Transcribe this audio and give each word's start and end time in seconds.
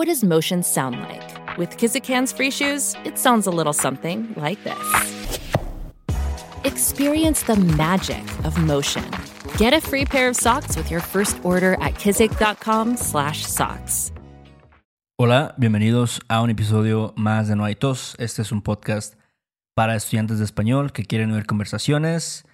What 0.00 0.08
does 0.08 0.24
motion 0.24 0.62
sound 0.62 0.98
like? 0.98 1.58
With 1.58 1.76
Kizikans 1.76 2.34
free 2.34 2.50
shoes, 2.50 2.96
it 3.04 3.18
sounds 3.18 3.46
a 3.46 3.50
little 3.50 3.74
something 3.74 4.32
like 4.34 4.64
this. 4.64 4.78
Experience 6.64 7.42
the 7.42 7.56
magic 7.76 8.24
of 8.46 8.56
motion. 8.56 9.04
Get 9.58 9.74
a 9.74 9.80
free 9.82 10.06
pair 10.06 10.30
of 10.30 10.36
socks 10.36 10.74
with 10.74 10.90
your 10.90 11.02
first 11.02 11.36
order 11.44 11.74
at 11.82 11.96
kizik.com/socks. 11.96 14.12
Hola, 15.18 15.54
bienvenidos 15.58 16.22
a 16.28 16.40
un 16.40 16.48
episodio 16.48 17.12
más 17.18 17.48
de 17.48 17.56
No 17.56 17.66
hay 17.66 17.74
tos. 17.74 18.16
Este 18.18 18.40
es 18.40 18.52
un 18.52 18.62
podcast 18.62 19.16
para 19.74 19.96
estudiantes 19.96 20.38
de 20.38 20.46
español 20.46 20.94
que 20.94 21.04
quieren 21.04 21.30
oír 21.30 21.44
conversaciones 21.44 22.46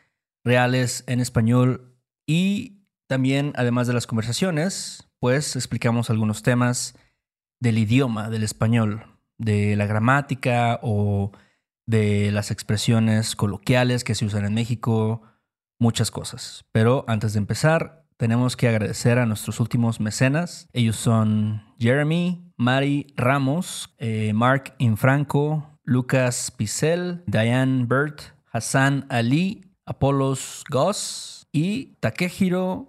reales 0.45 1.05
en 1.07 1.21
español 1.21 1.95
y 2.27 2.81
también, 3.07 3.53
además 3.55 3.87
de 3.87 3.93
las 3.93 4.09
conversaciones, 4.09 5.07
pues 5.21 5.55
explicamos 5.55 6.11
algunos 6.11 6.43
temas 6.43 6.97
del 7.61 7.79
idioma, 7.79 8.31
del 8.31 8.43
español, 8.43 9.05
de 9.39 9.77
la 9.77 9.87
gramática 9.87 10.81
o 10.83 11.33
de 11.87 12.31
las 12.33 12.51
expresiones 12.51 13.37
coloquiales 13.37 14.05
que 14.05 14.15
se 14.15 14.25
usan 14.25 14.45
en 14.45 14.55
México, 14.55 15.23
muchas 15.79 16.11
cosas. 16.11 16.65
Pero 16.73 17.05
antes 17.07 17.33
de 17.33 17.39
empezar, 17.39 18.05
tenemos 18.17 18.57
que 18.57 18.69
agradecer 18.69 19.19
a 19.19 19.27
nuestros 19.27 19.61
últimos 19.61 20.01
mecenas. 20.01 20.69
Ellos 20.73 20.97
son 20.97 21.63
Jeremy, 21.79 22.53
Mari 22.57 23.13
Ramos, 23.17 23.95
eh, 23.99 24.33
Mark 24.33 24.75
Infranco, 24.79 25.79
Lucas 25.85 26.51
Picel, 26.51 27.23
Diane 27.27 27.85
Burt, 27.85 28.21
Hassan 28.51 29.07
Ali, 29.11 29.71
Apolos 29.85 30.65
Goss 30.69 31.47
y 31.53 31.97
Takehiro 32.01 32.89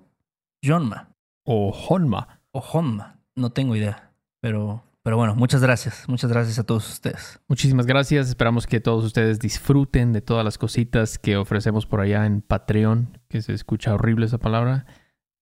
Yonma. 0.61 1.11
O 1.43 1.71
Honma. 1.71 2.41
O 2.51 2.59
Honma, 2.59 3.19
no 3.35 3.51
tengo 3.51 3.75
idea. 3.75 4.06
Pero, 4.41 4.83
pero 5.03 5.17
bueno, 5.17 5.35
muchas 5.35 5.61
gracias. 5.61 6.05
Muchas 6.07 6.31
gracias 6.31 6.59
a 6.59 6.63
todos 6.63 6.89
ustedes. 6.89 7.39
Muchísimas 7.47 7.85
gracias. 7.85 8.29
Esperamos 8.29 8.67
que 8.67 8.79
todos 8.79 9.03
ustedes 9.03 9.39
disfruten 9.39 10.13
de 10.13 10.21
todas 10.21 10.45
las 10.45 10.57
cositas 10.57 11.17
que 11.17 11.37
ofrecemos 11.37 11.85
por 11.85 12.01
allá 12.01 12.25
en 12.25 12.41
Patreon, 12.41 13.19
que 13.29 13.41
se 13.41 13.53
escucha 13.53 13.93
horrible 13.93 14.25
esa 14.25 14.37
palabra. 14.37 14.85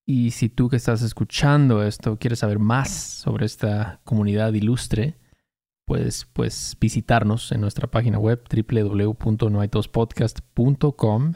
Y 0.05 0.31
si 0.31 0.49
tú 0.49 0.69
que 0.69 0.75
estás 0.75 1.01
escuchando 1.01 1.83
esto 1.83 2.19
quieres 2.19 2.39
saber 2.39 2.59
más 2.59 2.91
sobre 2.91 3.45
esta 3.45 4.01
comunidad 4.03 4.51
ilustre, 4.53 5.17
puedes 5.85 6.25
pues 6.25 6.77
visitarnos 6.79 7.51
en 7.51 7.61
nuestra 7.61 7.89
página 7.89 8.19
web 8.19 8.43
www.noaitospodcast.com. 8.47 11.33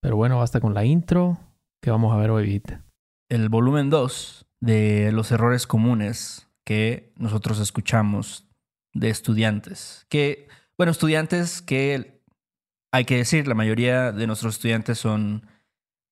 Pero 0.00 0.16
bueno, 0.16 0.38
basta 0.38 0.60
con 0.60 0.74
la 0.74 0.84
intro 0.84 1.40
que 1.82 1.90
vamos 1.90 2.12
a 2.12 2.16
ver 2.16 2.30
hoy. 2.30 2.62
El 3.28 3.48
volumen 3.48 3.90
2 3.90 4.46
de 4.60 5.10
los 5.12 5.32
errores 5.32 5.66
comunes 5.66 6.45
que 6.66 7.12
nosotros 7.16 7.60
escuchamos 7.60 8.44
de 8.92 9.08
estudiantes. 9.08 10.04
Que, 10.10 10.48
bueno, 10.76 10.90
estudiantes 10.90 11.62
que 11.62 12.20
hay 12.92 13.04
que 13.04 13.16
decir, 13.16 13.46
la 13.46 13.54
mayoría 13.54 14.10
de 14.10 14.26
nuestros 14.26 14.56
estudiantes 14.56 14.98
son 14.98 15.46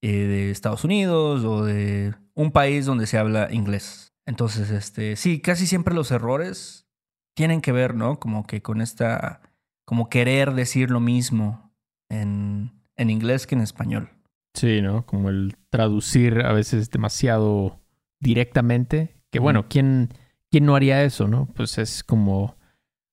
eh, 0.00 0.12
de 0.12 0.50
Estados 0.50 0.84
Unidos 0.84 1.44
o 1.44 1.64
de 1.64 2.14
un 2.34 2.52
país 2.52 2.86
donde 2.86 3.06
se 3.06 3.18
habla 3.18 3.52
inglés. 3.52 4.14
Entonces, 4.26 4.70
este, 4.70 5.16
sí, 5.16 5.40
casi 5.40 5.66
siempre 5.66 5.92
los 5.94 6.12
errores 6.12 6.86
tienen 7.34 7.60
que 7.60 7.72
ver, 7.72 7.96
¿no? 7.96 8.20
Como 8.20 8.46
que 8.46 8.62
con 8.62 8.80
esta, 8.80 9.40
como 9.84 10.08
querer 10.08 10.54
decir 10.54 10.88
lo 10.90 11.00
mismo 11.00 11.74
en, 12.08 12.70
en 12.96 13.10
inglés 13.10 13.48
que 13.48 13.56
en 13.56 13.60
español. 13.60 14.10
Sí, 14.54 14.82
¿no? 14.82 15.04
Como 15.04 15.30
el 15.30 15.56
traducir 15.68 16.42
a 16.42 16.52
veces 16.52 16.90
demasiado 16.90 17.80
directamente. 18.20 19.16
Que 19.32 19.40
bueno, 19.40 19.66
¿quién, 19.68 20.10
¿quién 20.54 20.66
no 20.66 20.76
haría 20.76 21.02
eso, 21.02 21.26
no? 21.26 21.46
Pues 21.46 21.78
es 21.78 22.04
como, 22.04 22.56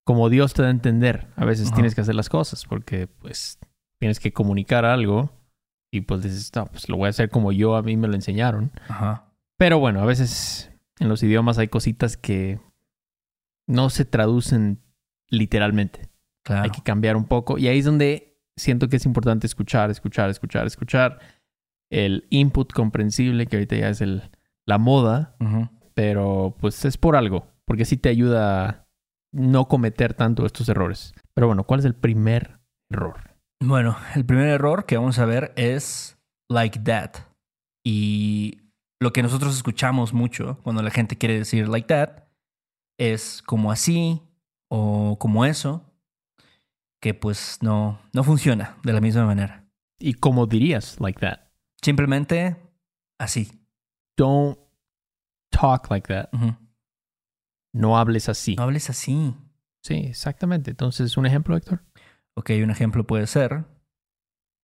como 0.05 0.29
Dios 0.29 0.53
te 0.53 0.61
da 0.61 0.67
a 0.67 0.71
entender. 0.71 1.27
A 1.35 1.43
veces 1.43 1.69
Ajá. 1.69 1.73
tienes 1.73 1.95
que 1.95 2.01
hacer 2.01 2.13
las 2.13 2.29
cosas 2.29 2.65
porque 2.65 3.07
pues 3.07 3.57
tienes 3.99 4.19
que 4.19 4.31
comunicar 4.31 4.85
algo 4.85 5.31
y 5.91 6.01
pues 6.01 6.21
dices, 6.21 6.51
no, 6.55 6.67
pues 6.67 6.87
lo 6.87 6.97
voy 6.97 7.07
a 7.07 7.09
hacer 7.09 7.31
como 7.31 7.51
yo 7.51 7.75
a 7.75 7.81
mí 7.81 7.97
me 7.97 8.07
lo 8.07 8.13
enseñaron. 8.13 8.71
Ajá. 8.87 9.33
Pero 9.57 9.79
bueno, 9.79 10.01
a 10.01 10.05
veces 10.05 10.69
en 10.99 11.09
los 11.09 11.23
idiomas 11.23 11.57
hay 11.57 11.67
cositas 11.67 12.15
que 12.15 12.59
no 13.67 13.89
se 13.89 14.05
traducen 14.05 14.79
literalmente. 15.27 16.09
Claro. 16.43 16.65
Hay 16.65 16.69
que 16.69 16.83
cambiar 16.83 17.15
un 17.15 17.25
poco. 17.25 17.57
Y 17.57 17.69
ahí 17.69 17.79
es 17.79 17.85
donde 17.85 18.37
siento 18.55 18.87
que 18.87 18.97
es 18.97 19.05
importante 19.07 19.47
escuchar, 19.47 19.89
escuchar, 19.89 20.29
escuchar, 20.29 20.67
escuchar. 20.67 21.17
El 21.89 22.27
input 22.29 22.71
comprensible, 22.71 23.47
que 23.47 23.55
ahorita 23.55 23.77
ya 23.77 23.89
es 23.89 24.01
el, 24.01 24.29
la 24.67 24.77
moda, 24.77 25.35
Ujú. 25.39 25.69
Pero 25.93 26.55
pues 26.59 26.85
es 26.85 26.97
por 26.97 27.15
algo, 27.15 27.47
porque 27.65 27.85
sí 27.85 27.97
te 27.97 28.09
ayuda 28.09 28.65
a 28.65 28.87
no 29.31 29.67
cometer 29.67 30.13
tanto 30.13 30.45
estos 30.45 30.67
errores. 30.69 31.13
Pero 31.33 31.47
bueno, 31.47 31.63
¿cuál 31.63 31.79
es 31.79 31.85
el 31.85 31.95
primer 31.95 32.59
error? 32.89 33.35
Bueno, 33.61 33.97
el 34.15 34.25
primer 34.25 34.47
error 34.47 34.85
que 34.85 34.97
vamos 34.97 35.19
a 35.19 35.25
ver 35.25 35.53
es 35.55 36.17
like 36.49 36.79
that. 36.79 37.11
Y 37.85 38.59
lo 38.99 39.13
que 39.13 39.23
nosotros 39.23 39.55
escuchamos 39.55 40.13
mucho 40.13 40.59
cuando 40.63 40.81
la 40.81 40.91
gente 40.91 41.17
quiere 41.17 41.37
decir 41.37 41.67
like 41.67 41.87
that 41.87 42.23
es 42.99 43.41
como 43.41 43.71
así 43.71 44.21
o 44.69 45.17
como 45.19 45.45
eso, 45.45 45.83
que 47.01 47.13
pues 47.13 47.57
no, 47.61 47.99
no 48.13 48.23
funciona 48.23 48.77
de 48.83 48.93
la 48.93 49.01
misma 49.01 49.25
manera. 49.25 49.65
¿Y 49.99 50.13
cómo 50.13 50.45
dirías 50.45 50.99
like 50.99 51.19
that? 51.19 51.39
Simplemente 51.81 52.57
así. 53.19 53.65
Don't 54.17 54.60
talk 55.51 55.89
like 55.89 56.07
that. 56.07 56.29
No 57.73 57.97
hables 57.97 58.27
así. 58.29 58.55
No 58.55 58.63
hables 58.63 58.89
así. 58.89 59.35
Sí, 59.83 59.95
exactamente. 59.95 60.71
Entonces, 60.71 61.17
un 61.17 61.25
ejemplo, 61.25 61.55
Héctor. 61.55 61.83
Ok, 62.35 62.51
un 62.63 62.71
ejemplo 62.71 63.05
puede 63.05 63.27
ser: 63.27 63.65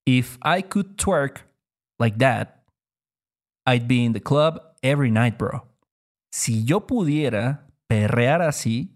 If 0.06 0.38
I 0.44 0.64
could 0.64 0.96
twerk 0.96 1.48
like 2.00 2.18
that, 2.20 2.64
I'd 3.66 3.88
be 3.88 4.04
in 4.04 4.14
the 4.14 4.22
club 4.22 4.62
every 4.82 5.12
night, 5.12 5.38
bro. 5.38 5.68
Si 6.32 6.64
yo 6.64 6.88
pudiera 6.88 7.68
perrear 7.88 8.42
así, 8.42 8.96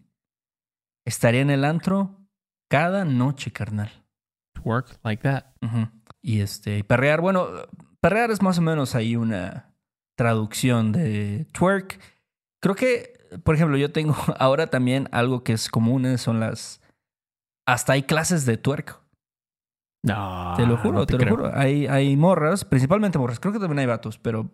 estaría 1.05 1.41
en 1.41 1.49
el 1.49 1.65
antro 1.65 2.17
cada 2.69 3.03
noche, 3.05 3.51
carnal. 3.51 3.89
Work 4.63 4.99
like 5.03 5.23
that. 5.23 5.45
Ujú. 5.61 5.89
Y 6.21 6.41
este, 6.41 6.83
perrear, 6.83 7.19
bueno, 7.19 7.47
perrear 7.99 8.29
es 8.31 8.41
más 8.41 8.59
o 8.59 8.61
menos 8.61 8.93
ahí 8.95 9.15
una 9.15 9.70
traducción 10.21 10.91
de 10.91 11.47
twerk. 11.51 11.99
Creo 12.61 12.75
que, 12.75 13.13
por 13.43 13.55
ejemplo, 13.55 13.75
yo 13.75 13.91
tengo 13.91 14.15
ahora 14.37 14.67
también 14.67 15.09
algo 15.11 15.43
que 15.43 15.53
es 15.53 15.67
común, 15.67 16.05
eh, 16.05 16.19
son 16.19 16.39
las. 16.39 16.79
Hasta 17.67 17.93
hay 17.93 18.03
clases 18.03 18.45
de 18.45 18.57
twerk. 18.57 18.99
No, 20.03 20.53
Te 20.55 20.65
lo 20.67 20.77
juro, 20.77 20.99
no 20.99 21.05
te, 21.07 21.17
lo 21.17 21.29
juro. 21.29 21.51
Hay, 21.55 21.87
hay 21.87 22.15
morras, 22.17 22.65
principalmente 22.65 23.17
morras, 23.17 23.39
creo 23.39 23.53
que 23.53 23.59
también 23.59 23.79
hay 23.79 23.85
vatos, 23.85 24.17
pero 24.19 24.49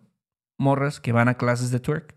morras 0.58 1.00
que 1.00 1.12
van 1.12 1.28
a 1.28 1.34
clases 1.34 1.70
de 1.70 1.80
twerk 1.80 2.14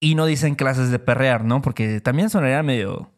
y 0.00 0.14
no 0.14 0.24
dicen 0.26 0.54
clases 0.54 0.90
de 0.90 0.98
perrear, 0.98 1.44
¿no? 1.44 1.60
Porque 1.62 2.00
también 2.00 2.30
sonaría 2.30 2.62
medio, 2.62 3.10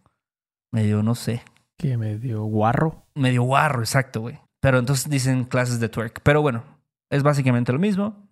medio, 0.72 1.02
no 1.02 1.14
sé, 1.14 1.42
Que 1.76 1.96
medio 1.96 2.42
guarro. 2.44 3.04
medio 3.14 3.42
guarro, 3.42 3.80
exacto, 3.80 4.20
güey. 4.20 4.38
Pero 4.60 4.78
entonces 4.78 5.08
dicen 5.08 5.44
clases 5.44 5.80
de 5.80 5.88
twerk. 5.88 6.20
Pero 6.22 6.42
bueno, 6.42 6.64
es 7.10 7.22
básicamente 7.22 7.72
lo 7.72 7.78
mismo. 7.78 8.29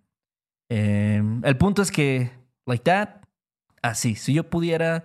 Eh, 0.70 1.22
el 1.42 1.56
punto 1.56 1.82
es 1.82 1.90
que, 1.90 2.30
like 2.66 2.84
that, 2.84 3.22
así. 3.82 4.14
Si 4.14 4.34
yo 4.34 4.48
pudiera 4.50 5.04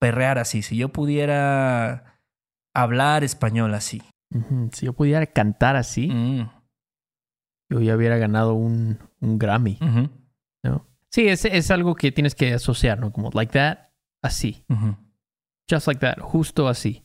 perrear 0.00 0.38
así, 0.38 0.62
si 0.62 0.76
yo 0.76 0.90
pudiera 0.90 2.20
hablar 2.74 3.24
español 3.24 3.74
así. 3.74 4.02
Si 4.72 4.86
yo 4.86 4.92
pudiera 4.92 5.26
cantar 5.26 5.76
así, 5.76 6.08
Mm, 6.08 6.50
yo 7.70 7.80
ya 7.80 7.96
hubiera 7.96 8.18
ganado 8.18 8.54
un, 8.54 8.98
un 9.20 9.38
Grammy, 9.38 9.78
¿no? 10.62 10.86
Sí, 11.10 11.28
es, 11.28 11.44
es 11.44 11.70
algo 11.70 11.94
que 11.94 12.10
tienes 12.12 12.34
que 12.34 12.52
asociar, 12.52 12.98
¿no? 12.98 13.12
Como 13.12 13.30
like 13.32 13.52
that, 13.52 13.90
así. 14.22 14.64
Just 15.70 15.86
like 15.86 16.00
that, 16.00 16.18
justo 16.18 16.68
así. 16.68 17.04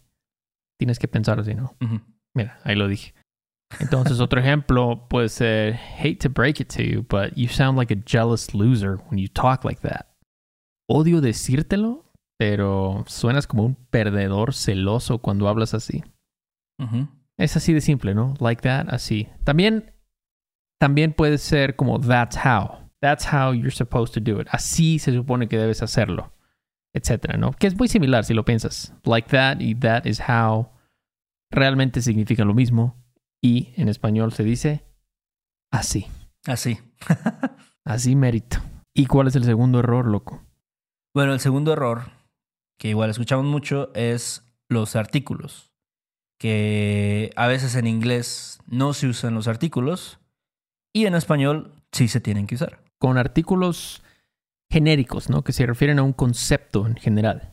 Tienes 0.80 0.98
que 0.98 1.08
pensar 1.08 1.40
así, 1.40 1.54
¿no? 1.54 1.76
Mira, 2.34 2.60
ahí 2.64 2.76
lo 2.76 2.88
dije. 2.88 3.14
Entonces, 3.78 4.20
otro 4.20 4.40
ejemplo 4.40 5.08
puede 5.08 5.30
ser, 5.30 5.76
hate 5.76 6.18
to 6.18 6.30
break 6.30 6.60
it 6.60 6.70
to 6.70 6.82
you, 6.82 7.06
but 7.08 7.36
you 7.36 7.48
sound 7.48 7.78
like 7.78 7.94
a 7.94 8.04
jealous 8.06 8.54
loser 8.54 8.98
when 9.10 9.20
you 9.20 9.28
talk 9.28 9.64
like 9.64 9.82
that. 9.82 10.08
Odio 10.90 11.22
decírtelo, 11.22 12.12
pero 12.38 13.04
suenas 13.08 13.46
como 13.46 13.64
un 13.64 13.76
perdedor 13.76 14.54
celoso 14.54 15.20
cuando 15.20 15.48
hablas 15.48 15.74
así. 15.74 16.04
Es 17.38 17.56
así 17.56 17.74
de 17.74 17.82
simple, 17.82 18.16
¿no? 18.16 18.34
Like 18.40 18.62
that, 18.64 18.88
así. 18.90 19.28
También, 19.44 19.94
también 20.80 21.14
puede 21.14 21.38
ser 21.38 21.76
como 21.76 22.00
that's 22.00 22.38
how. 22.38 22.90
That's 23.02 23.26
how 23.26 23.54
you're 23.54 23.72
supposed 23.72 24.14
to 24.16 24.20
do 24.20 24.42
it. 24.42 24.48
Así 24.52 25.00
se 25.00 25.14
supone 25.14 25.48
que 25.48 25.58
debes 25.58 25.82
hacerlo, 25.84 26.34
etcétera, 26.94 27.38
¿no? 27.38 27.52
Que 27.52 27.68
es 27.68 27.78
muy 27.78 27.88
similar 27.88 28.26
si 28.26 28.34
lo 28.34 28.44
piensas. 28.44 28.94
Like 29.06 29.30
that 29.30 29.60
y 29.60 29.76
that 29.76 30.06
is 30.06 30.20
how 30.20 30.72
realmente 31.52 32.02
significan 32.02 32.48
lo 32.48 32.54
mismo 32.54 32.96
y 33.42 33.74
en 33.76 33.90
español 33.90 34.34
se 34.34 34.44
dice 34.44 34.86
así. 35.72 36.08
Así. 36.46 36.80
Así 37.86 38.16
mérito. 38.16 38.58
¿Y 38.94 39.06
cuál 39.06 39.28
es 39.28 39.36
el 39.36 39.44
segundo 39.44 39.80
error, 39.80 40.06
loco? 40.06 40.44
Bueno, 41.14 41.34
el 41.34 41.40
segundo 41.40 41.74
error, 41.74 42.12
que 42.78 42.90
igual 42.90 43.10
escuchamos 43.10 43.46
mucho, 43.46 43.92
es 43.96 44.44
los 44.68 44.96
artículos. 44.96 45.72
Que 46.40 47.32
a 47.36 47.48
veces 47.48 47.76
en 47.76 47.88
inglés 47.88 48.60
no 48.68 48.94
se 48.94 49.08
usan 49.08 49.34
los 49.34 49.48
artículos 49.48 50.20
y 50.94 51.06
en 51.06 51.16
español 51.16 51.74
sí 51.92 52.08
se 52.08 52.22
tienen 52.22 52.48
que 52.48 52.56
usar. 52.56 52.84
Con 53.00 53.18
artículos 53.18 54.04
genéricos, 54.70 55.30
¿no? 55.30 55.44
Que 55.44 55.52
se 55.52 55.66
refieren 55.66 56.00
a 56.00 56.04
un 56.04 56.14
concepto 56.14 56.86
en 56.86 56.96
general. 56.96 57.50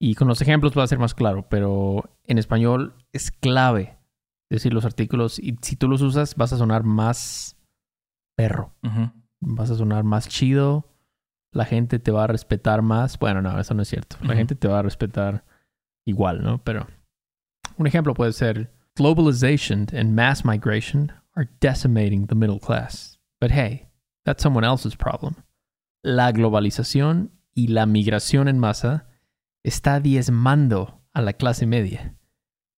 Y 0.00 0.14
con 0.14 0.26
los 0.26 0.40
ejemplos 0.40 0.76
va 0.76 0.84
a 0.84 0.88
ser 0.88 0.98
más 0.98 1.14
claro, 1.14 1.48
pero 1.48 2.10
en 2.24 2.38
español 2.38 2.94
es 3.12 3.30
clave 3.30 3.97
decir 4.50 4.72
los 4.72 4.84
artículos 4.84 5.38
y 5.38 5.56
si 5.62 5.76
tú 5.76 5.88
los 5.88 6.02
usas 6.02 6.34
vas 6.34 6.52
a 6.52 6.58
sonar 6.58 6.82
más 6.84 7.56
perro, 8.36 8.74
vas 9.40 9.70
a 9.70 9.74
sonar 9.74 10.04
más 10.04 10.28
chido, 10.28 10.88
la 11.52 11.64
gente 11.64 11.98
te 11.98 12.10
va 12.10 12.24
a 12.24 12.26
respetar 12.28 12.82
más. 12.82 13.18
Bueno, 13.18 13.42
no, 13.42 13.58
eso 13.58 13.74
no 13.74 13.82
es 13.82 13.88
cierto. 13.88 14.16
La 14.22 14.34
gente 14.34 14.54
te 14.54 14.68
va 14.68 14.78
a 14.80 14.82
respetar 14.82 15.44
igual, 16.06 16.42
¿no? 16.42 16.62
Pero 16.62 16.86
un 17.76 17.86
ejemplo 17.86 18.14
puede 18.14 18.32
ser 18.32 18.72
globalization 18.96 19.86
and 19.92 20.14
mass 20.14 20.44
migration 20.44 21.12
are 21.34 21.48
decimating 21.60 22.26
the 22.26 22.34
middle 22.34 22.58
class. 22.58 23.18
But 23.40 23.52
hey, 23.52 23.88
that's 24.24 24.42
someone 24.42 24.66
else's 24.66 24.96
problem. 24.96 25.34
La 26.02 26.32
globalización 26.32 27.32
y 27.54 27.68
la 27.68 27.86
migración 27.86 28.48
en 28.48 28.58
masa 28.58 29.08
está 29.64 30.00
diezmando 30.00 31.02
a 31.12 31.22
la 31.22 31.32
clase 31.32 31.66
media. 31.66 32.14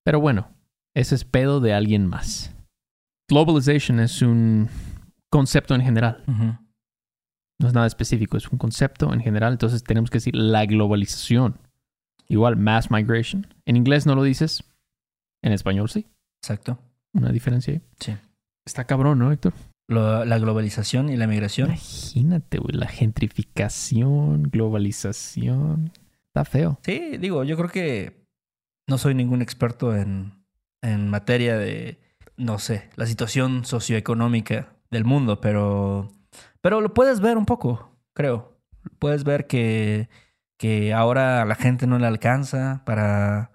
Pero 0.05 0.21
bueno, 0.21 0.55
ese 0.95 1.15
es 1.15 1.25
pedo 1.25 1.61
de 1.61 1.73
alguien 1.75 2.07
más. 2.07 2.55
Globalization 3.29 4.01
es 4.01 4.23
un 4.23 4.69
concepto 5.31 5.75
en 5.75 5.83
general, 5.83 6.25
no 6.27 7.69
es 7.69 7.75
nada 7.75 7.87
específico, 7.87 8.37
es 8.37 8.49
un 8.49 8.59
concepto 8.59 9.13
en 9.13 9.21
general, 9.21 9.53
entonces 9.53 9.85
tenemos 9.85 10.11
que 10.11 10.17
decir 10.17 10.35
la 10.35 10.67
globalización. 10.67 11.59
Igual, 12.29 12.57
mass 12.57 12.91
migration. 12.91 13.47
En 13.67 13.77
inglés 13.77 14.07
no 14.07 14.15
lo 14.15 14.23
dices, 14.23 14.65
en 15.43 15.53
español 15.53 15.89
sí. 15.91 16.07
Exacto. 16.43 16.79
Una 17.13 17.31
diferencia 17.33 17.75
ahí. 17.75 17.83
Sí. 17.99 18.17
Está 18.65 18.85
cabrón, 18.85 19.19
¿no, 19.19 19.31
Héctor? 19.33 19.53
Lo- 19.89 20.25
la 20.25 20.39
globalización 20.39 21.09
y 21.09 21.17
la 21.17 21.27
migración. 21.27 21.69
Imagínate, 21.71 22.59
güey, 22.59 22.77
la 22.77 22.87
gentrificación, 22.87 24.45
globalización. 24.45 25.93
Está 26.29 26.45
feo. 26.45 26.79
Sí, 26.85 27.17
digo, 27.19 27.43
yo 27.45 27.57
creo 27.57 27.69
que 27.69 28.25
no 28.89 28.99
soy 28.99 29.15
ningún 29.15 29.43
experto 29.43 29.97
en, 29.97 30.40
en 30.83 31.09
materia 31.09 31.57
de, 31.57 32.01
no 32.37 32.59
sé, 32.59 32.91
la 32.97 33.07
situación 33.07 33.65
socioeconómica 33.65 34.73
del 34.91 35.05
mundo, 35.05 35.41
pero, 35.41 36.09
pero 36.61 36.81
lo 36.81 36.95
puedes 36.95 37.21
ver 37.21 37.37
un 37.37 37.47
poco, 37.47 37.97
creo. 38.15 38.59
Puedes 38.99 39.25
ver 39.25 39.47
que, 39.47 40.09
que 40.59 40.93
ahora 40.93 41.43
a 41.43 41.45
la 41.45 41.55
gente 41.55 41.87
no 41.87 41.99
le 41.99 42.07
alcanza 42.07 42.83
para, 42.87 43.51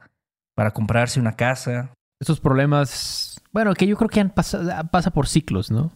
para 0.55 0.71
comprarse 0.71 1.19
una 1.19 1.35
casa. 1.35 1.91
Estos 2.19 2.39
problemas, 2.39 3.41
bueno, 3.51 3.73
que 3.73 3.87
yo 3.87 3.97
creo 3.97 4.09
que 4.09 4.21
han 4.21 4.29
pasado, 4.29 4.71
pasa 4.91 5.11
por 5.11 5.27
ciclos, 5.27 5.71
¿no? 5.71 5.91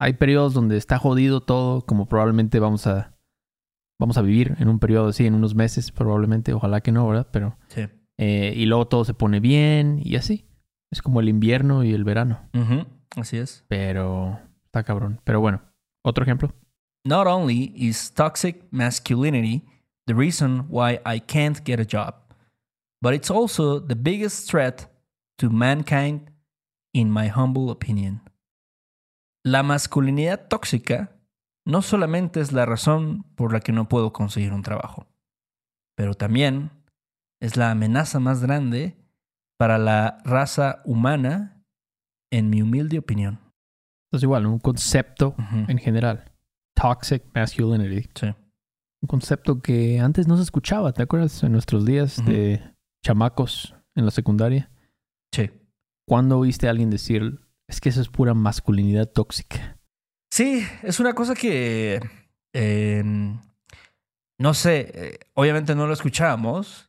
Hay 0.00 0.12
periodos 0.14 0.54
donde 0.54 0.76
está 0.76 0.98
jodido 0.98 1.40
todo, 1.40 1.84
como 1.84 2.06
probablemente 2.06 2.60
vamos 2.60 2.86
a 2.86 3.18
vamos 4.00 4.16
a 4.16 4.22
vivir 4.22 4.54
en 4.58 4.68
un 4.68 4.78
periodo 4.78 5.08
así, 5.08 5.26
en 5.26 5.34
unos 5.34 5.54
meses, 5.56 5.90
probablemente, 5.90 6.52
ojalá 6.52 6.80
que 6.80 6.92
no, 6.92 7.06
¿verdad? 7.08 7.26
Pero 7.32 7.58
Sí. 7.68 7.88
Eh, 8.18 8.52
y 8.56 8.66
luego 8.66 8.86
todo 8.88 9.04
se 9.04 9.14
pone 9.14 9.40
bien 9.40 10.00
y 10.04 10.16
así. 10.16 10.44
Es 10.90 11.02
como 11.02 11.20
el 11.20 11.28
invierno 11.28 11.84
y 11.84 11.92
el 11.92 12.04
verano, 12.04 12.48
Ujú, 12.54 12.86
Así 13.16 13.36
es. 13.38 13.64
pero 13.68 14.38
está 14.64 14.82
cabrón. 14.84 15.20
Pero 15.24 15.40
bueno, 15.40 15.62
otro 16.04 16.24
ejemplo. 16.24 16.52
Not 17.04 17.26
only 17.26 17.72
is 17.76 18.12
toxic 18.12 18.64
masculinity 18.70 19.64
the 20.06 20.14
reason 20.14 20.66
why 20.68 21.00
I 21.06 21.20
can't 21.20 21.58
get 21.64 21.78
a 21.80 21.84
job, 21.84 22.14
but 23.02 23.12
it's 23.14 23.30
also 23.30 23.78
the 23.80 23.94
biggest 23.94 24.50
threat 24.50 24.90
to 25.38 25.50
mankind, 25.50 26.30
in 26.94 27.10
my 27.10 27.28
humble 27.28 27.70
opinion. 27.70 28.22
La 29.44 29.62
masculinidad 29.62 30.48
tóxica 30.48 31.12
no 31.66 31.82
solamente 31.82 32.40
es 32.40 32.52
la 32.52 32.64
razón 32.66 33.24
por 33.36 33.52
la 33.52 33.60
que 33.60 33.72
no 33.72 33.88
puedo 33.88 34.12
conseguir 34.12 34.52
un 34.52 34.62
trabajo, 34.62 35.06
pero 35.96 36.14
también 36.14 36.70
es 37.40 37.56
la 37.56 37.70
amenaza 37.70 38.20
más 38.20 38.42
grande 38.42 38.96
para 39.58 39.78
la 39.78 40.18
raza 40.24 40.82
humana, 40.84 41.64
en 42.30 42.50
mi 42.50 42.62
humilde 42.62 42.98
opinión. 42.98 43.40
Entonces 44.06 44.24
igual, 44.24 44.46
un 44.46 44.58
concepto 44.58 45.34
en 45.68 45.78
general. 45.78 46.32
Toxic 46.74 47.22
masculinity. 47.34 48.08
Sí. 48.14 48.26
Un 49.02 49.06
concepto 49.06 49.60
que 49.60 50.00
antes 50.00 50.26
no 50.26 50.36
se 50.36 50.42
escuchaba, 50.42 50.92
¿te 50.92 51.02
acuerdas? 51.02 51.42
En 51.42 51.52
nuestros 51.52 51.84
días 51.84 52.24
de 52.24 52.60
chamacos 53.04 53.74
en 53.94 54.04
la 54.04 54.10
secundaria. 54.10 54.70
Sí. 55.32 55.50
¿Cuándo 56.06 56.38
oíste 56.38 56.66
a 56.66 56.70
alguien 56.70 56.90
decir, 56.90 57.40
es 57.68 57.80
que 57.80 57.88
eso 57.88 58.00
es 58.00 58.08
pura 58.08 58.34
masculinidad 58.34 59.08
tóxica? 59.08 59.78
Sí, 60.30 60.64
es 60.82 61.00
una 61.00 61.14
cosa 61.14 61.34
que 61.34 62.00
eh, 62.52 63.02
no 64.38 64.54
sé, 64.54 64.90
eh, 64.94 65.18
obviamente 65.34 65.74
no 65.74 65.86
lo 65.86 65.92
escuchábamos 65.92 66.87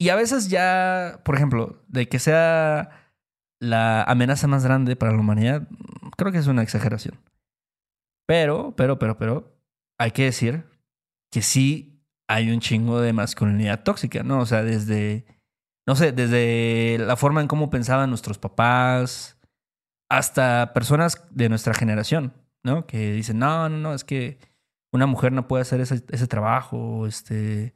y 0.00 0.08
a 0.08 0.16
veces 0.16 0.48
ya, 0.48 1.20
por 1.26 1.36
ejemplo, 1.36 1.84
de 1.88 2.08
que 2.08 2.18
sea 2.18 3.12
la 3.60 4.02
amenaza 4.04 4.46
más 4.46 4.64
grande 4.64 4.96
para 4.96 5.12
la 5.12 5.18
humanidad, 5.18 5.68
creo 6.16 6.32
que 6.32 6.38
es 6.38 6.46
una 6.46 6.62
exageración. 6.62 7.20
Pero, 8.26 8.74
pero, 8.76 8.98
pero, 8.98 9.18
pero, 9.18 9.60
hay 9.98 10.12
que 10.12 10.24
decir 10.24 10.64
que 11.30 11.42
sí 11.42 12.02
hay 12.28 12.50
un 12.50 12.60
chingo 12.60 13.02
de 13.02 13.12
masculinidad 13.12 13.82
tóxica, 13.82 14.22
¿no? 14.22 14.40
O 14.40 14.46
sea, 14.46 14.62
desde, 14.62 15.26
no 15.86 15.94
sé, 15.96 16.12
desde 16.12 16.96
la 16.98 17.16
forma 17.16 17.42
en 17.42 17.48
cómo 17.48 17.68
pensaban 17.68 18.08
nuestros 18.08 18.38
papás 18.38 19.38
hasta 20.08 20.72
personas 20.72 21.26
de 21.30 21.50
nuestra 21.50 21.74
generación, 21.74 22.32
¿no? 22.64 22.86
Que 22.86 23.12
dicen, 23.12 23.38
no, 23.38 23.68
no, 23.68 23.76
no, 23.76 23.92
es 23.92 24.04
que 24.04 24.38
una 24.94 25.04
mujer 25.04 25.32
no 25.32 25.46
puede 25.46 25.60
hacer 25.60 25.82
ese, 25.82 26.02
ese 26.08 26.26
trabajo, 26.26 27.06
este, 27.06 27.74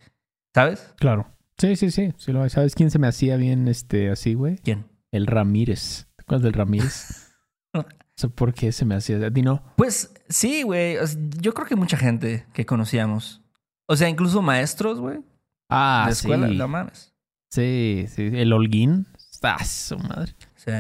¿sabes? 0.54 0.95
Claro. 0.97 1.34
Sí, 1.58 1.76
sí, 1.76 1.90
sí. 1.90 2.12
sí 2.16 2.32
lo 2.32 2.42
hay. 2.42 2.50
¿Sabes 2.50 2.75
quién 2.75 2.90
se 2.90 2.99
me 2.99 3.06
hacía 3.06 3.37
bien 3.37 3.68
este 3.68 4.11
así, 4.11 4.34
güey? 4.34 4.56
¿Quién? 4.58 4.87
El 5.12 5.26
Ramírez. 5.26 6.08
¿Te 6.16 6.23
acuerdas 6.23 6.42
del 6.42 6.52
Ramírez? 6.52 7.32
por 8.34 8.54
qué 8.54 8.73
se 8.73 8.84
me 8.84 8.94
hacía. 8.94 9.25
A 9.26 9.30
ti 9.30 9.42
no. 9.42 9.62
Pues 9.76 10.14
sí, 10.28 10.62
güey. 10.62 10.96
Yo 11.40 11.54
creo 11.54 11.66
que 11.66 11.76
mucha 11.76 11.96
gente 11.96 12.46
que 12.52 12.66
conocíamos. 12.66 13.42
O 13.87 13.96
sea, 13.96 14.08
incluso 14.08 14.42
maestros, 14.42 14.99
güey. 14.99 15.20
Ah, 15.68 16.04
de 16.06 16.12
escuela, 16.12 16.49
sí. 16.49 16.56
no 16.56 16.68
mames. 16.68 17.14
Sí, 17.50 18.06
sí. 18.08 18.30
El 18.32 18.52
Holguín. 18.52 19.06
Ah, 19.42 19.62
su 19.64 19.99
madre. 19.99 20.34
Sí. 20.56 20.73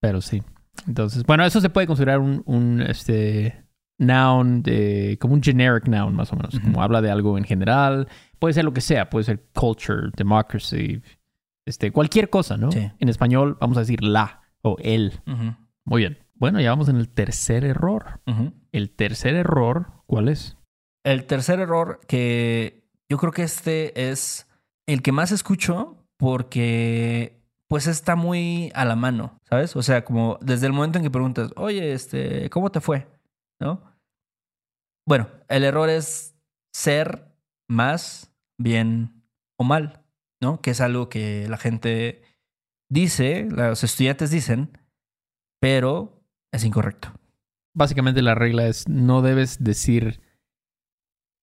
Pero 0.00 0.20
sí. 0.20 0.42
Entonces, 0.86 1.24
bueno, 1.24 1.44
eso 1.44 1.60
se 1.60 1.70
puede 1.70 1.86
considerar 1.86 2.18
un, 2.18 2.42
un 2.46 2.82
este, 2.82 3.64
noun, 3.98 4.62
de, 4.62 5.18
como 5.20 5.34
un 5.34 5.42
generic 5.42 5.86
noun, 5.88 6.14
más 6.14 6.32
o 6.32 6.36
menos. 6.36 6.58
Como 6.60 6.82
habla 6.82 7.00
de 7.00 7.10
algo 7.10 7.38
en 7.38 7.44
general. 7.44 8.08
Puede 8.38 8.54
ser 8.54 8.64
lo 8.64 8.72
que 8.72 8.80
sea. 8.80 9.10
Puede 9.10 9.24
ser 9.24 9.44
culture, 9.54 10.10
democracy, 10.16 11.00
este, 11.66 11.92
cualquier 11.92 12.30
cosa, 12.30 12.56
¿no? 12.56 12.72
Sí. 12.72 12.90
En 12.98 13.08
español 13.08 13.56
vamos 13.60 13.76
a 13.76 13.80
decir 13.80 14.02
la 14.02 14.42
o 14.62 14.76
el. 14.80 15.20
Muy 15.84 16.02
bien. 16.02 16.18
Bueno, 16.34 16.60
ya 16.60 16.70
vamos 16.70 16.88
en 16.88 16.96
el 16.96 17.08
tercer 17.08 17.64
error. 17.64 18.20
El 18.72 18.90
tercer 18.90 19.36
error, 19.36 19.92
¿cuál 20.06 20.28
es? 20.28 20.56
El 21.04 21.24
tercer 21.24 21.60
error 21.60 22.00
que 22.06 22.88
yo 23.08 23.18
creo 23.18 23.32
que 23.32 23.42
este 23.42 24.10
es 24.10 24.48
el 24.86 25.02
que 25.02 25.12
más 25.12 25.32
escucho 25.32 26.04
porque 26.16 27.40
pues 27.68 27.86
está 27.86 28.16
muy 28.16 28.70
a 28.74 28.84
la 28.84 28.96
mano, 28.96 29.38
¿sabes? 29.48 29.76
O 29.76 29.82
sea, 29.82 30.04
como 30.04 30.38
desde 30.40 30.66
el 30.66 30.72
momento 30.72 30.98
en 30.98 31.04
que 31.04 31.10
preguntas, 31.10 31.52
oye, 31.56 31.92
este, 31.92 32.50
¿cómo 32.50 32.70
te 32.70 32.80
fue? 32.80 33.06
¿No? 33.62 33.80
Bueno, 35.06 35.28
el 35.48 35.64
error 35.64 35.88
es 35.88 36.36
ser 36.74 37.32
más 37.68 38.34
bien 38.58 39.24
o 39.58 39.64
mal, 39.64 40.04
¿no? 40.40 40.60
Que 40.60 40.72
es 40.72 40.80
algo 40.80 41.08
que 41.08 41.46
la 41.48 41.58
gente 41.58 42.22
dice, 42.90 43.48
los 43.50 43.84
estudiantes 43.84 44.30
dicen, 44.30 44.78
pero 45.60 46.24
es 46.52 46.64
incorrecto. 46.64 47.12
Básicamente 47.74 48.20
la 48.20 48.34
regla 48.34 48.66
es 48.66 48.88
no 48.88 49.22
debes 49.22 49.62
decir 49.62 50.20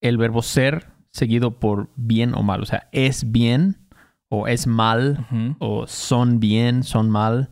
el 0.02 0.18
verbo 0.18 0.42
ser 0.42 0.92
seguido 1.12 1.60
por 1.60 1.90
bien 1.96 2.36
o 2.36 2.44
mal. 2.44 2.62
O 2.62 2.66
sea, 2.66 2.90
es 2.92 3.32
bien 3.32 3.88
o 4.30 4.48
es 4.48 4.68
mal 4.68 5.26
o 5.60 5.88
son 5.88 6.40
bien, 6.40 6.84
son 6.84 7.10
mal. 7.10 7.50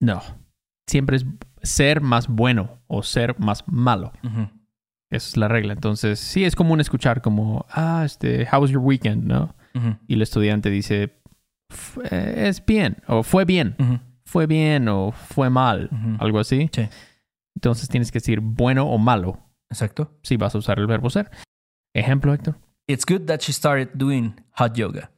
No. 0.00 0.20
Siempre 0.88 1.16
es 1.16 1.26
ser 1.62 2.00
más 2.00 2.28
bueno 2.28 2.78
o 2.86 3.02
ser 3.02 3.38
más 3.38 3.64
malo. 3.66 4.12
ujú. 4.24 4.48
Esa 5.10 5.28
es 5.30 5.36
la 5.36 5.48
regla. 5.48 5.72
Entonces, 5.72 6.20
sí 6.20 6.44
es 6.44 6.54
común 6.54 6.80
escuchar 6.80 7.20
como, 7.20 7.66
ah, 7.70 8.02
este, 8.04 8.46
how 8.52 8.60
was 8.60 8.70
your 8.70 8.80
weekend, 8.82 9.24
¿no? 9.24 9.54
Y 10.06 10.14
el 10.14 10.22
estudiante 10.22 10.70
dice, 10.70 11.16
"F- 11.68 12.00
eh, 12.10 12.48
es 12.48 12.64
bien 12.64 12.96
o 13.08 13.22
fue 13.24 13.44
bien, 13.44 13.74
fue 14.24 14.46
bien 14.46 14.88
o 14.88 15.10
fue 15.12 15.50
mal, 15.50 15.90
algo 16.20 16.38
así. 16.38 16.70
Sí. 16.72 16.88
Entonces 17.56 17.88
tienes 17.88 18.12
que 18.12 18.18
decir 18.20 18.40
bueno 18.40 18.86
o 18.88 18.98
malo 18.98 19.38
Exacto. 19.68 20.16
si 20.22 20.36
vas 20.36 20.54
a 20.54 20.58
usar 20.58 20.78
el 20.78 20.86
verbo 20.86 21.10
ser. 21.10 21.30
Ejemplo, 21.94 22.32
Héctor. 22.32 22.56
It's 22.88 23.04
good 23.04 23.26
that 23.26 23.40
she 23.40 23.52
started 23.52 23.88
doing 23.94 24.34
hot 24.52 24.74
yoga. 24.76 25.10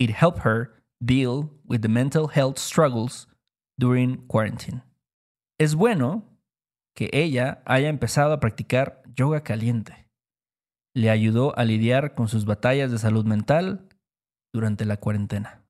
It 0.00 0.10
helped 0.10 0.44
her 0.44 0.70
deal 1.00 1.50
with 1.64 1.80
the 1.82 1.88
mental 1.88 2.28
health 2.28 2.58
struggles 2.58 3.28
during 3.78 4.26
quarantine. 4.26 4.82
Es 5.60 5.74
bueno 5.74 6.24
que 6.96 7.10
ella 7.12 7.60
haya 7.66 7.90
empezado 7.90 8.32
a 8.32 8.40
practicar 8.40 9.02
yoga 9.14 9.42
caliente. 9.42 10.08
Le 10.94 11.10
ayudó 11.10 11.54
a 11.58 11.64
lidiar 11.64 12.14
con 12.14 12.28
sus 12.28 12.46
batallas 12.46 12.90
de 12.90 12.96
salud 12.96 13.26
mental 13.26 13.86
durante 14.54 14.86
la 14.86 14.96
cuarentena. 14.96 15.62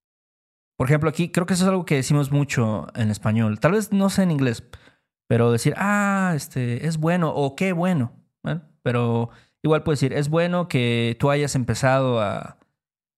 Por 0.79 0.87
ejemplo, 0.87 1.11
aquí 1.11 1.33
creo 1.33 1.45
que 1.45 1.55
eso 1.55 1.65
es 1.65 1.71
algo 1.71 1.87
que 1.87 1.97
decimos 1.97 2.31
mucho 2.31 2.87
en 2.95 3.11
español. 3.11 3.59
Tal 3.59 3.73
vez 3.73 3.93
no 3.93 4.11
sé 4.11 4.23
en 4.23 4.31
inglés, 4.31 4.63
pero 5.29 5.51
decir, 5.51 5.75
ah, 5.77 6.35
este, 6.37 6.87
es 6.87 6.99
bueno 6.99 7.35
o 7.35 7.57
qué 7.57 7.73
bueno. 7.73 8.13
Bueno, 8.45 8.63
pero 8.83 9.31
igual 9.61 9.83
puedes 9.83 9.99
decir, 9.99 10.17
es 10.17 10.29
bueno 10.29 10.69
que 10.69 11.17
tú 11.19 11.33
hayas 11.33 11.57
empezado 11.57 12.21
a, 12.21 12.59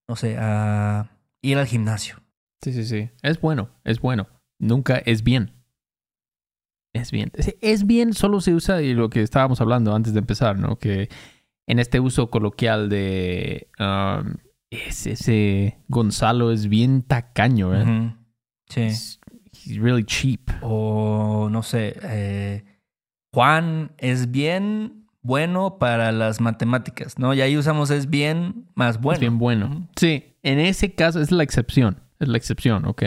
no 0.09 0.17
sé, 0.17 0.39
a 0.39 1.11
ir 1.43 1.59
al 1.59 1.67
gimnasio. 1.67 2.23
Sí, 2.65 2.73
sí, 2.73 2.87
sí. 2.87 3.11
Es 3.21 3.43
bueno, 3.43 3.69
es 3.85 4.01
bueno. 4.01 4.27
Nunca 4.59 4.97
es 4.97 5.23
bien. 5.23 5.62
Es 6.93 7.11
bien. 7.11 7.31
Es- 7.61 7.87
bien 7.87 8.13
solo 8.13 8.41
se 8.41 8.53
usa 8.55 8.83
y 8.83 8.95
lo 8.95 9.09
que 9.11 9.23
estábamos 9.23 9.61
hablando 9.61 9.95
antes 9.95 10.13
de 10.13 10.19
empezar, 10.21 10.59
¿no? 10.59 10.77
Que 10.79 11.09
en 11.67 11.79
este 11.79 12.01
uso 12.01 12.31
coloquial 12.31 12.89
de 12.89 13.69
um, 13.79 14.35
es- 14.71 15.07
ese 15.07 15.79
Gonzalo 15.89 16.53
es 16.53 16.69
bien 16.69 17.03
tacaño, 17.03 17.75
¿eh? 17.75 18.15
Sí. 18.69 18.81
He's- 18.83 19.19
He's 19.65 19.79
really 19.79 20.03
cheap. 20.05 20.51
O 20.63 21.49
no 21.51 21.63
sé, 21.63 21.95
eh, 22.03 22.65
Juan 23.33 23.93
es 23.99 24.31
bien 24.33 25.07
bueno 25.23 25.79
para 25.79 26.11
las 26.11 26.41
matemáticas, 26.41 27.17
¿no? 27.19 27.33
Y 27.33 27.43
ahí 27.43 27.57
usamos 27.57 27.91
es 27.91 28.11
bien 28.11 28.67
más 28.75 29.01
bueno. 29.01 29.15
Es 29.15 29.21
bien 29.21 29.39
bueno. 29.39 29.89
Sí, 29.97 30.25
en 30.43 30.59
ese 30.59 30.95
caso 30.95 31.21
es 31.21 31.31
la 31.31 31.45
excepción. 31.45 32.01
Es 32.19 32.27
la 32.29 32.39
excepción, 32.39 32.87
¿ok? 32.87 33.03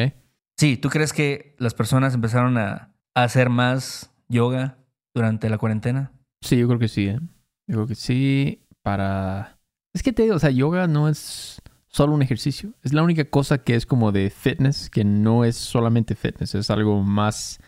Sí, 0.58 0.78
¿tú 0.78 0.90
crees 0.90 1.12
que 1.12 1.56
las 1.60 1.74
personas 1.74 2.14
empezaron 2.14 2.58
a 2.58 2.95
hacer 3.16 3.50
más 3.50 4.12
yoga 4.28 4.78
durante 5.14 5.50
la 5.50 5.58
cuarentena? 5.58 6.12
Sí, 6.42 6.58
yo 6.58 6.68
creo 6.68 6.80
que 6.80 6.88
sí, 6.88 7.08
¿eh? 7.08 7.20
Yo 7.68 7.76
creo 7.76 7.88
que 7.88 7.96
sí. 7.96 8.62
Para. 8.84 9.60
Es 9.94 10.04
que 10.04 10.14
te 10.14 10.24
digo, 10.24 10.36
o 10.36 10.40
sea, 10.40 10.52
yoga 10.52 10.88
no 10.88 11.10
es 11.10 11.62
solo 11.88 12.14
un 12.14 12.22
ejercicio. 12.22 12.74
Es 12.84 12.94
la 12.94 13.02
única 13.02 13.26
cosa 13.30 13.60
que 13.60 13.76
es 13.76 13.86
como 13.86 14.12
de 14.12 14.30
fitness, 14.30 14.90
que 14.90 15.04
no 15.04 15.46
es 15.46 15.56
solamente 15.56 16.16
fitness, 16.16 16.54
es 16.54 16.70
algo 16.70 17.02
más 17.02 17.60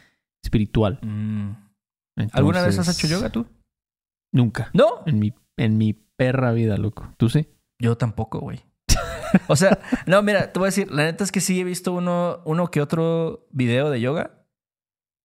espiritual. 0.44 1.00
Mm. 1.02 1.52
¿Alguna 2.34 2.62
vez 2.62 2.78
has 2.78 2.90
hecho 2.90 3.08
yoga 3.08 3.30
tú? 3.30 3.48
Nunca. 4.34 4.70
No. 4.74 5.04
En 5.06 5.20
mi, 5.20 5.34
en 5.56 5.78
mi 5.78 5.94
perra 5.94 6.52
vida, 6.52 6.78
loco. 6.78 7.14
¿Tú 7.18 7.30
sí? 7.30 7.48
Yo 7.80 7.98
tampoco, 7.98 8.40
güey. 8.40 8.66
o 9.48 9.56
sea, 9.56 9.80
no, 10.06 10.22
mira, 10.22 10.52
te 10.52 10.60
voy 10.60 10.68
a 10.68 10.70
decir, 10.70 10.92
la 10.92 11.04
neta 11.04 11.24
es 11.24 11.32
que 11.32 11.42
sí 11.42 11.60
he 11.60 11.64
visto 11.64 11.94
uno, 11.94 12.42
uno 12.46 12.70
que 12.70 12.82
otro 12.82 13.48
video 13.52 13.90
de 13.90 14.02
yoga. 14.02 14.46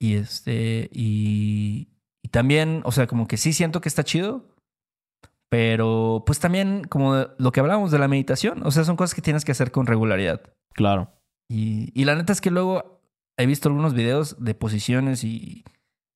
Y 0.03 0.17
este, 0.17 0.91
y, 0.93 1.87
y 2.25 2.29
también, 2.31 2.83
o 2.85 2.91
sea, 2.91 3.07
como 3.07 3.29
que 3.29 3.37
sí 3.37 3.53
siento 3.53 3.81
que 3.81 3.89
está 3.89 4.03
chido. 4.03 4.49
Pero 5.49 6.25
pues 6.27 6.41
también 6.41 6.83
como 6.83 7.27
lo 7.39 7.53
que 7.53 7.61
hablábamos 7.61 7.93
de 7.93 8.01
la 8.01 8.09
meditación, 8.09 8.67
o 8.67 8.73
sea, 8.73 8.83
son 8.83 8.97
cosas 8.97 9.15
que 9.15 9.23
tienes 9.23 9.45
que 9.45 9.53
hacer 9.53 9.71
con 9.71 9.87
regularidad. 9.87 10.43
Claro. 10.75 11.13
Y, 11.49 11.93
y 11.95 12.05
la 12.05 12.17
neta 12.17 12.33
es 12.33 12.41
que 12.41 12.51
luego 12.51 13.01
he 13.39 13.47
visto 13.47 13.69
algunos 13.69 13.95
videos 13.95 14.43
de 14.43 14.57
posiciones 14.57 15.23
y, 15.23 15.63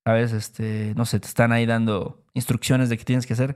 ¿sabes? 0.05 0.33
Este, 0.33 0.93
no 0.97 1.05
sé, 1.05 1.21
te 1.21 1.29
están 1.29 1.53
ahí 1.53 1.65
dando 1.65 2.25
instrucciones 2.35 2.89
de 2.89 2.99
qué 2.99 3.05
tienes 3.05 3.25
que 3.25 3.35
hacer. 3.35 3.55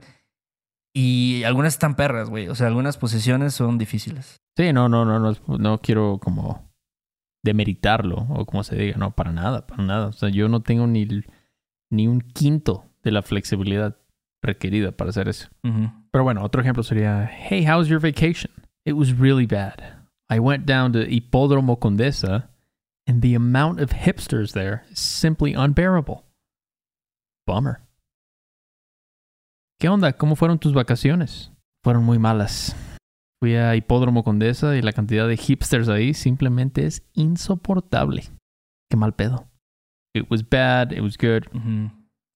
Y 0.95 1.43
algunas 1.43 1.73
están 1.73 1.95
perras, 1.95 2.29
güey. 2.29 2.47
O 2.47 2.55
sea, 2.55 2.67
algunas 2.67 2.97
posiciones 2.97 3.53
son 3.53 3.77
difíciles. 3.77 4.37
Sí, 4.55 4.71
no, 4.71 4.87
no, 4.87 5.03
no, 5.03 5.19
no, 5.19 5.57
no 5.57 5.77
quiero 5.79 6.19
como 6.19 6.70
demeritarlo 7.43 8.27
o 8.29 8.45
como 8.45 8.63
se 8.63 8.75
diga, 8.75 8.97
no, 8.97 9.11
para 9.11 9.31
nada, 9.31 9.65
para 9.65 9.83
nada. 9.83 10.07
O 10.07 10.13
sea, 10.13 10.29
yo 10.29 10.47
no 10.47 10.61
tengo 10.61 10.87
ni, 10.87 11.07
ni 11.89 12.07
un 12.07 12.21
quinto 12.21 12.85
de 13.03 13.11
la 13.11 13.21
flexibilidad 13.21 13.97
requerida 14.43 14.91
para 14.91 15.09
hacer 15.09 15.27
eso. 15.27 15.49
Pero 16.11 16.23
bueno, 16.23 16.43
otro 16.43 16.61
ejemplo 16.61 16.83
sería, 16.83 17.25
hey, 17.25 17.65
how's 17.65 17.87
your 17.87 17.99
vacation? 17.99 18.51
It 18.85 18.93
was 18.93 19.17
really 19.17 19.45
bad. 19.45 20.01
I 20.29 20.39
went 20.39 20.65
down 20.65 20.93
to 20.93 21.05
Hipódromo 21.05 21.79
Condesa 21.79 22.49
and 23.07 23.21
the 23.21 23.35
amount 23.35 23.79
of 23.81 23.91
hipsters 23.91 24.53
there 24.53 24.83
is 24.91 24.99
simply 24.99 25.53
unbearable. 25.53 26.23
Bummer. 27.45 27.81
¿Qué 29.79 29.89
onda? 29.89 30.13
¿Cómo 30.13 30.35
fueron 30.35 30.59
tus 30.59 30.73
vacaciones? 30.73 31.51
Fueron 31.83 32.03
muy 32.03 32.19
malas. 32.19 32.75
Fui 33.41 33.55
a 33.55 33.75
Hipódromo 33.75 34.23
Condesa 34.23 34.75
y 34.75 34.83
la 34.83 34.93
cantidad 34.93 35.27
de 35.27 35.35
hipsters 35.35 35.89
ahí 35.89 36.13
simplemente 36.13 36.85
es 36.85 37.03
insoportable. 37.13 38.23
Qué 38.87 38.97
mal 38.97 39.15
pedo. 39.15 39.49
It 40.13 40.29
was 40.29 40.47
bad, 40.47 40.91
it 40.91 41.01
was 41.01 41.17
good. 41.17 41.47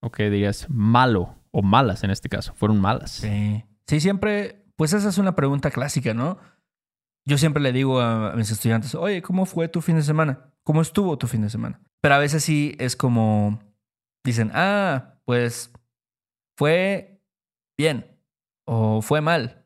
Ok, 0.01 0.17
dirías 0.17 0.67
malo 0.67 1.35
o 1.51 1.61
malas 1.61 2.03
en 2.03 2.09
este 2.09 2.27
caso. 2.27 2.55
Fueron 2.55 2.81
malas. 2.81 3.11
Sí. 3.11 3.63
Sí, 3.87 3.99
siempre, 3.99 4.65
pues 4.77 4.93
esa 4.93 5.09
es 5.09 5.19
una 5.19 5.35
pregunta 5.35 5.69
clásica, 5.69 6.15
¿no? 6.15 6.39
Yo 7.27 7.37
siempre 7.37 7.61
le 7.61 7.71
digo 7.71 8.01
a 8.01 8.33
mis 8.35 8.49
estudiantes, 8.49 8.95
oye, 8.95 9.21
¿cómo 9.21 9.45
fue 9.45 9.67
tu 9.67 9.81
fin 9.81 9.97
de 9.97 10.01
semana? 10.01 10.53
¿Cómo 10.63 10.81
estuvo 10.81 11.19
tu 11.19 11.27
fin 11.27 11.41
de 11.41 11.51
semana? 11.51 11.81
Pero 12.01 12.15
a 12.15 12.19
veces 12.19 12.43
sí 12.43 12.75
es 12.79 12.95
como, 12.95 13.59
dicen, 14.23 14.49
ah, 14.55 15.19
pues 15.25 15.71
fue 16.57 17.21
bien 17.77 18.19
o 18.67 19.03
fue 19.03 19.21
mal. 19.21 19.64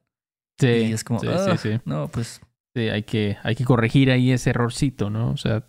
Sí, 0.60 0.68
y 0.90 0.94
es 0.94 1.04
como, 1.04 1.20
sí, 1.20 1.28
"Ah, 1.30 1.56
sí, 1.58 1.70
sí. 1.74 1.80
no, 1.86 2.08
pues 2.10 2.42
Sí, 2.76 2.88
hay 2.90 3.02
que, 3.04 3.38
hay 3.44 3.56
que 3.56 3.66
corregir 3.66 4.12
ahí 4.12 4.32
ese 4.32 4.52
errorcito, 4.52 5.10
¿no? 5.10 5.32
O 5.32 5.38
sea, 5.38 5.64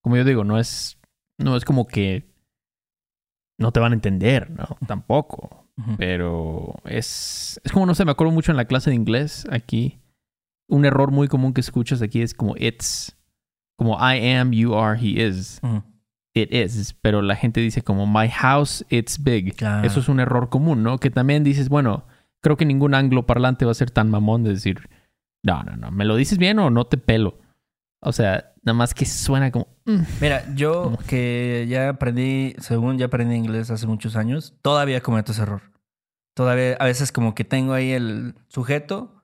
como 0.00 0.16
yo 0.16 0.24
digo, 0.24 0.42
no 0.42 0.58
es, 0.58 0.98
no 1.38 1.56
es 1.56 1.64
como 1.64 1.86
que 1.86 2.28
no 3.58 3.70
te 3.72 3.78
van 3.80 3.92
a 3.92 3.94
entender, 3.94 4.50
¿no? 4.50 4.76
Tampoco. 4.86 5.68
Pero 5.96 6.74
es, 6.84 7.60
es 7.64 7.72
como, 7.72 7.86
no 7.86 7.94
sé, 7.94 8.04
me 8.04 8.10
acuerdo 8.10 8.32
mucho 8.32 8.50
en 8.50 8.56
la 8.56 8.66
clase 8.66 8.90
de 8.90 8.96
inglés 8.96 9.46
aquí. 9.50 10.00
Un 10.68 10.84
error 10.84 11.10
muy 11.12 11.28
común 11.28 11.54
que 11.54 11.60
escuchas 11.60 12.02
aquí 12.02 12.22
es 12.22 12.34
como 12.34 12.56
it's, 12.56 13.16
como 13.76 13.94
I 13.98 14.34
am, 14.34 14.52
you 14.52 14.74
are, 14.74 14.98
he 15.00 15.22
is, 15.26 15.60
it 16.34 16.52
is. 16.52 16.92
Pero 17.00 17.22
la 17.22 17.36
gente 17.36 17.60
dice 17.60 17.82
como 17.82 18.06
my 18.06 18.28
house, 18.28 18.84
it's 18.90 19.22
big. 19.22 19.54
Claro. 19.56 19.86
Eso 19.86 20.00
es 20.00 20.08
un 20.08 20.18
error 20.20 20.48
común, 20.50 20.82
¿no? 20.82 20.98
Que 20.98 21.10
también 21.10 21.44
dices, 21.44 21.68
bueno, 21.68 22.04
creo 22.42 22.56
que 22.56 22.66
ningún 22.66 22.94
angloparlante 22.94 23.64
va 23.64 23.70
a 23.70 23.74
ser 23.74 23.90
tan 23.90 24.10
mamón 24.10 24.44
de 24.44 24.50
decir, 24.50 24.88
no, 25.42 25.62
no, 25.62 25.76
no, 25.76 25.90
¿me 25.90 26.04
lo 26.04 26.16
dices 26.16 26.38
bien 26.38 26.58
o 26.58 26.70
no 26.70 26.86
te 26.86 26.98
pelo? 26.98 27.38
O 28.00 28.12
sea, 28.12 28.52
nada 28.62 28.76
más 28.76 28.94
que 28.94 29.06
suena 29.06 29.50
como... 29.50 29.68
mm. 29.86 30.02
Mira, 30.20 30.44
yo 30.54 30.98
que 31.08 31.66
ya 31.68 31.88
aprendí, 31.88 32.54
según 32.58 32.98
ya 32.98 33.06
aprendí 33.06 33.36
inglés 33.36 33.70
hace 33.70 33.86
muchos 33.86 34.16
años, 34.16 34.54
todavía 34.60 35.00
cometo 35.00 35.32
ese 35.32 35.42
error. 35.42 35.62
Todavía, 36.34 36.76
a 36.78 36.86
veces 36.86 37.12
como 37.12 37.34
que 37.34 37.44
tengo 37.44 37.74
ahí 37.74 37.92
el 37.92 38.34
sujeto 38.48 39.22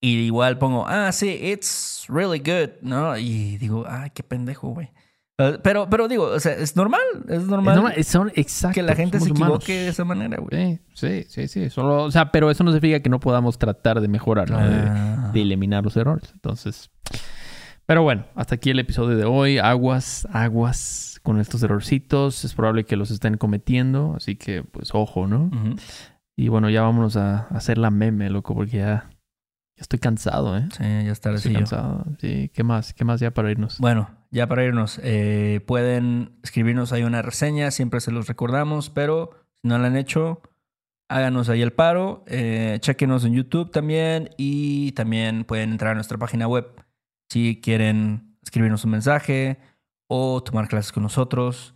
y 0.00 0.18
igual 0.18 0.58
pongo, 0.58 0.86
ah, 0.86 1.10
sí, 1.12 1.28
it's 1.28 2.06
really 2.08 2.38
good, 2.38 2.70
¿no? 2.82 3.16
Y 3.16 3.58
digo, 3.58 3.84
ay, 3.88 4.10
qué 4.10 4.22
pendejo, 4.22 4.68
güey. 4.68 4.90
Eh, 5.40 5.58
Pero, 5.62 5.88
pero 5.90 6.06
digo, 6.08 6.24
o 6.24 6.40
sea, 6.40 6.52
es 6.52 6.76
normal, 6.76 7.00
es 7.28 7.46
normal, 7.46 7.74
Es 7.96 8.14
normal, 8.14 8.34
son 8.44 8.72
que 8.72 8.82
la 8.82 8.94
gente 8.94 9.18
se 9.20 9.30
humanos. 9.32 9.56
equivoque 9.64 9.72
de 9.72 9.88
esa 9.88 10.04
manera, 10.04 10.38
güey. 10.40 10.80
Sí, 10.94 11.24
sí, 11.28 11.48
sí, 11.48 11.48
sí. 11.48 11.70
Solo, 11.70 12.04
o 12.04 12.10
sea, 12.10 12.30
pero 12.32 12.50
eso 12.50 12.62
no 12.64 12.72
significa 12.72 13.00
que 13.00 13.08
no 13.10 13.20
podamos 13.20 13.58
tratar 13.58 14.00
de 14.00 14.08
mejorar, 14.08 14.50
¿no? 14.50 14.58
De- 14.58 14.88
Ah. 14.88 15.30
de 15.32 15.42
eliminar 15.42 15.82
los 15.84 15.96
errores. 15.96 16.30
Entonces, 16.34 16.90
pero 17.86 18.02
bueno, 18.02 18.24
hasta 18.36 18.54
aquí 18.54 18.70
el 18.70 18.78
episodio 18.78 19.16
de 19.16 19.24
hoy. 19.24 19.58
Aguas, 19.58 20.26
aguas 20.32 21.18
con 21.22 21.40
estos 21.40 21.62
errorcitos. 21.62 22.44
Es 22.44 22.54
probable 22.54 22.84
que 22.84 22.96
los 22.96 23.10
estén 23.10 23.36
cometiendo, 23.36 24.14
así 24.16 24.36
que 24.36 24.62
pues 24.62 24.90
ojo, 24.94 25.26
¿no? 25.26 25.50
Y 26.36 26.48
bueno, 26.48 26.70
ya 26.70 26.82
vámonos 26.82 27.16
a, 27.16 27.40
a 27.50 27.56
hacer 27.56 27.76
la 27.78 27.90
meme, 27.90 28.30
loco, 28.30 28.54
porque 28.54 28.78
ya, 28.78 29.09
ya 29.80 29.84
estoy 29.84 29.98
cansado, 29.98 30.58
¿eh? 30.58 30.68
Sí, 30.76 30.82
ya 30.82 31.10
está 31.10 31.32
Estoy 31.32 31.54
cansado. 31.54 32.04
Sí, 32.18 32.50
¿qué 32.52 32.62
más? 32.62 32.92
¿Qué 32.92 33.06
más 33.06 33.18
ya 33.18 33.30
para 33.30 33.50
irnos? 33.50 33.78
Bueno, 33.78 34.10
ya 34.30 34.46
para 34.46 34.62
irnos, 34.62 35.00
eh, 35.02 35.64
pueden 35.66 36.32
escribirnos 36.42 36.92
ahí 36.92 37.02
una 37.02 37.22
reseña, 37.22 37.70
siempre 37.70 38.00
se 38.00 38.12
los 38.12 38.28
recordamos, 38.28 38.90
pero 38.90 39.30
si 39.62 39.68
no 39.68 39.78
la 39.78 39.86
han 39.86 39.96
hecho, 39.96 40.42
háganos 41.08 41.48
ahí 41.48 41.62
el 41.62 41.72
paro, 41.72 42.24
eh, 42.26 42.76
chequenos 42.82 43.24
en 43.24 43.32
YouTube 43.32 43.70
también 43.70 44.28
y 44.36 44.92
también 44.92 45.44
pueden 45.44 45.70
entrar 45.70 45.92
a 45.92 45.94
nuestra 45.94 46.18
página 46.18 46.46
web 46.46 46.66
si 47.30 47.58
quieren 47.62 48.36
escribirnos 48.42 48.84
un 48.84 48.90
mensaje 48.90 49.60
o 50.08 50.42
tomar 50.42 50.68
clases 50.68 50.92
con 50.92 51.04
nosotros 51.04 51.74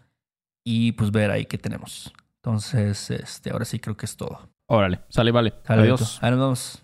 y 0.62 0.92
pues 0.92 1.10
ver 1.10 1.30
ahí 1.30 1.46
qué 1.46 1.56
tenemos. 1.56 2.12
Entonces, 2.42 3.10
este, 3.10 3.50
ahora 3.50 3.64
sí 3.64 3.78
creo 3.78 3.96
que 3.96 4.04
es 4.04 4.18
todo. 4.18 4.50
Órale, 4.66 5.00
sale, 5.08 5.30
vale. 5.30 5.54
Sale, 5.66 5.82
Adiós. 5.84 6.18
Ahí 6.22 6.30
nos 6.32 6.40
vemos. 6.40 6.83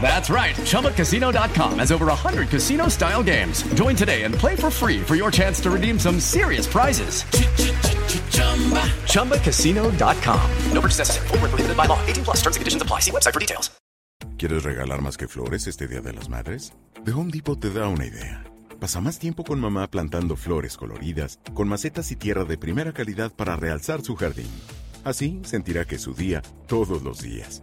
That's 0.00 0.30
right. 0.30 0.54
ChumbaCasino.com 0.54 1.80
has 1.80 1.90
over 1.90 2.06
100 2.06 2.48
casino 2.48 2.88
style 2.88 3.24
games. 3.24 3.64
Join 3.74 3.96
today 3.96 4.22
and 4.22 4.32
play 4.32 4.54
for 4.54 4.70
free 4.70 5.02
for 5.02 5.16
your 5.16 5.32
chance 5.32 5.60
to 5.62 5.70
redeem 5.70 5.98
some 5.98 6.20
serious 6.20 6.68
prizes. 6.68 7.24
ChumbaCasino.com. 9.10 10.50
No 10.72 10.80
purchase 10.80 10.98
necessary. 10.98 11.26
Full 11.28 11.38
prohibited 11.38 11.76
by 11.76 11.86
law. 11.86 11.98
18 12.06 12.24
plus 12.24 12.36
terms 12.42 12.56
and 12.56 12.60
conditions 12.60 12.82
apply. 12.82 13.00
See 13.00 13.10
website 13.10 13.34
for 13.34 13.40
details. 13.40 13.70
¿Quieres 14.38 14.64
regalar 14.64 15.00
más 15.00 15.16
que 15.16 15.28
flores 15.28 15.66
este 15.66 15.88
Día 15.88 16.02
de 16.02 16.12
las 16.12 16.28
Madres? 16.28 16.74
The 17.04 17.12
Home 17.12 17.30
Depot 17.32 17.58
te 17.58 17.70
da 17.70 17.88
una 17.88 18.04
idea. 18.04 18.44
Pasa 18.78 19.00
más 19.00 19.18
tiempo 19.18 19.44
con 19.44 19.58
mamá 19.58 19.90
plantando 19.90 20.36
flores 20.36 20.76
coloridas, 20.76 21.38
con 21.54 21.68
macetas 21.68 22.10
y 22.12 22.16
tierra 22.16 22.44
de 22.44 22.58
primera 22.58 22.92
calidad 22.92 23.32
para 23.34 23.56
realzar 23.56 24.02
su 24.02 24.14
jardín. 24.14 24.50
Así 25.04 25.40
sentirá 25.44 25.86
que 25.86 25.94
es 25.94 26.02
su 26.02 26.12
día 26.12 26.42
todos 26.66 27.02
los 27.02 27.22
días. 27.22 27.62